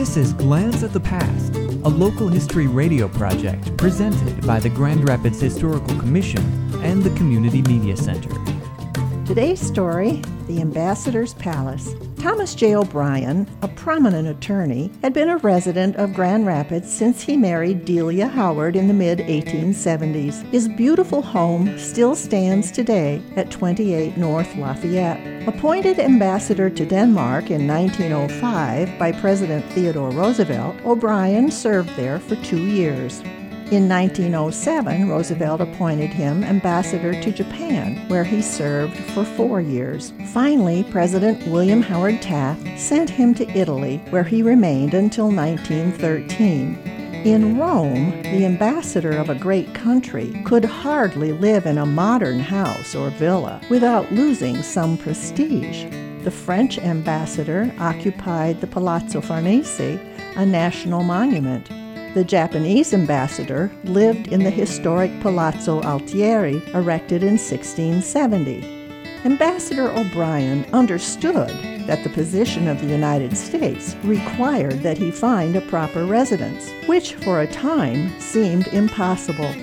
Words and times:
This 0.00 0.16
is 0.16 0.32
Glance 0.32 0.82
at 0.82 0.94
the 0.94 0.98
Past, 0.98 1.54
a 1.56 1.88
local 1.90 2.26
history 2.26 2.66
radio 2.66 3.06
project 3.06 3.76
presented 3.76 4.46
by 4.46 4.58
the 4.58 4.70
Grand 4.70 5.06
Rapids 5.06 5.38
Historical 5.38 5.94
Commission 5.98 6.40
and 6.82 7.02
the 7.02 7.14
Community 7.18 7.60
Media 7.60 7.94
Center. 7.98 8.30
Today's 9.26 9.60
story 9.60 10.22
The 10.46 10.62
Ambassador's 10.62 11.34
Palace. 11.34 11.94
Thomas 12.20 12.54
J. 12.54 12.76
O'Brien, 12.76 13.48
a 13.62 13.68
prominent 13.68 14.28
attorney, 14.28 14.92
had 15.00 15.14
been 15.14 15.30
a 15.30 15.38
resident 15.38 15.96
of 15.96 16.12
Grand 16.12 16.46
Rapids 16.46 16.92
since 16.92 17.22
he 17.22 17.34
married 17.34 17.86
Delia 17.86 18.28
Howard 18.28 18.76
in 18.76 18.88
the 18.88 18.92
mid 18.92 19.20
1870s. 19.20 20.42
His 20.50 20.68
beautiful 20.68 21.22
home 21.22 21.78
still 21.78 22.14
stands 22.14 22.70
today 22.70 23.22
at 23.36 23.50
28 23.50 24.18
North 24.18 24.54
Lafayette. 24.56 25.48
Appointed 25.48 25.98
ambassador 25.98 26.68
to 26.68 26.84
Denmark 26.84 27.50
in 27.50 27.66
1905 27.66 28.98
by 28.98 29.12
President 29.12 29.64
Theodore 29.72 30.10
Roosevelt, 30.10 30.76
O'Brien 30.84 31.50
served 31.50 31.96
there 31.96 32.18
for 32.18 32.36
two 32.36 32.66
years. 32.66 33.22
In 33.70 33.88
1907, 33.88 35.08
Roosevelt 35.08 35.60
appointed 35.60 36.10
him 36.10 36.42
ambassador 36.42 37.12
to 37.22 37.30
Japan, 37.30 38.04
where 38.08 38.24
he 38.24 38.42
served 38.42 38.96
for 39.12 39.24
four 39.24 39.60
years. 39.60 40.12
Finally, 40.32 40.82
President 40.90 41.46
William 41.46 41.80
Howard 41.80 42.20
Taft 42.20 42.66
sent 42.76 43.08
him 43.08 43.32
to 43.34 43.48
Italy, 43.56 43.98
where 44.10 44.24
he 44.24 44.42
remained 44.42 44.92
until 44.92 45.30
1913. 45.30 46.78
In 47.24 47.58
Rome, 47.58 48.10
the 48.22 48.44
ambassador 48.44 49.12
of 49.12 49.30
a 49.30 49.36
great 49.36 49.72
country 49.72 50.42
could 50.44 50.64
hardly 50.64 51.30
live 51.30 51.64
in 51.64 51.78
a 51.78 51.86
modern 51.86 52.40
house 52.40 52.96
or 52.96 53.10
villa 53.10 53.60
without 53.70 54.10
losing 54.10 54.64
some 54.64 54.98
prestige. 54.98 55.84
The 56.24 56.32
French 56.32 56.76
ambassador 56.78 57.72
occupied 57.78 58.60
the 58.60 58.66
Palazzo 58.66 59.20
Farnese, 59.20 59.78
a 59.78 60.44
national 60.44 61.04
monument. 61.04 61.70
The 62.12 62.24
Japanese 62.24 62.92
ambassador 62.92 63.70
lived 63.84 64.32
in 64.32 64.42
the 64.42 64.50
historic 64.50 65.12
Palazzo 65.20 65.80
Altieri, 65.82 66.60
erected 66.74 67.22
in 67.22 67.38
1670. 67.38 68.64
Ambassador 69.24 69.92
O'Brien 69.92 70.64
understood 70.72 71.50
that 71.86 72.02
the 72.02 72.10
position 72.10 72.66
of 72.66 72.80
the 72.80 72.88
United 72.88 73.36
States 73.36 73.94
required 74.02 74.82
that 74.82 74.98
he 74.98 75.12
find 75.12 75.54
a 75.54 75.60
proper 75.60 76.04
residence, 76.04 76.72
which 76.86 77.14
for 77.14 77.42
a 77.42 77.46
time 77.46 78.18
seemed 78.18 78.66
impossible. 78.68 79.54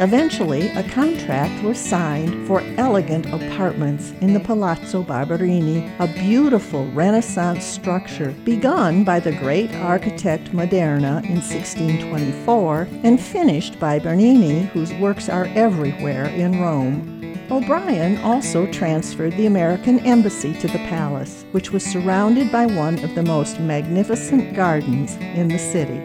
Eventually, 0.00 0.68
a 0.70 0.82
contract 0.88 1.62
was 1.62 1.78
signed 1.78 2.46
for 2.46 2.62
elegant 2.76 3.26
apartments 3.26 4.12
in 4.20 4.32
the 4.32 4.40
Palazzo 4.40 5.02
Barberini, 5.02 5.92
a 5.98 6.06
beautiful 6.06 6.90
Renaissance 6.92 7.64
structure 7.64 8.34
begun 8.44 9.04
by 9.04 9.20
the 9.20 9.32
great 9.32 9.72
architect 9.74 10.50
Maderna 10.52 11.22
in 11.24 11.36
1624 11.36 12.88
and 13.04 13.20
finished 13.20 13.78
by 13.78 13.98
Bernini, 13.98 14.62
whose 14.72 14.92
works 14.94 15.28
are 15.28 15.44
everywhere 15.54 16.24
in 16.24 16.60
Rome. 16.60 17.36
O'Brien 17.50 18.16
also 18.22 18.66
transferred 18.72 19.36
the 19.36 19.46
American 19.46 20.00
Embassy 20.00 20.54
to 20.54 20.68
the 20.68 20.78
palace, 20.88 21.44
which 21.52 21.70
was 21.70 21.84
surrounded 21.84 22.50
by 22.50 22.64
one 22.64 22.98
of 23.04 23.14
the 23.14 23.22
most 23.22 23.60
magnificent 23.60 24.54
gardens 24.54 25.16
in 25.16 25.48
the 25.48 25.58
city. 25.58 25.98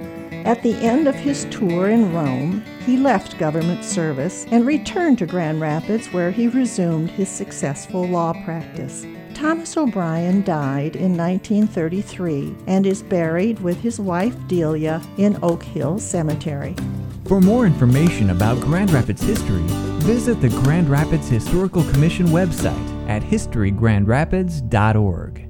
At 0.43 0.61
the 0.61 0.75
end 0.75 1.07
of 1.07 1.15
his 1.15 1.45
tour 1.45 1.89
in 1.89 2.13
Rome, 2.13 2.65
he 2.87 2.97
left 2.97 3.37
government 3.37 3.83
service 3.83 4.45
and 4.49 4.65
returned 4.65 5.17
to 5.17 5.25
Grand 5.25 5.59
Rapids 5.59 6.07
where 6.07 6.31
he 6.31 6.47
resumed 6.47 7.11
his 7.11 7.27
successful 7.27 8.07
law 8.07 8.31
practice. 8.45 9.05
Thomas 9.33 9.75
O'Brien 9.75 10.41
died 10.43 10.95
in 10.95 11.17
1933 11.17 12.55
and 12.65 12.87
is 12.87 13.03
buried 13.03 13.59
with 13.59 13.77
his 13.81 13.99
wife 13.99 14.33
Delia 14.47 15.01
in 15.17 15.37
Oak 15.43 15.63
Hill 15.63 15.99
Cemetery. 15.99 16.77
For 17.25 17.41
more 17.41 17.65
information 17.65 18.29
about 18.29 18.61
Grand 18.61 18.91
Rapids 18.91 19.21
history, 19.21 19.65
visit 20.07 20.39
the 20.39 20.47
Grand 20.47 20.89
Rapids 20.89 21.27
Historical 21.27 21.83
Commission 21.91 22.27
website 22.27 23.09
at 23.09 23.21
historygrandrapids.org. 23.21 25.46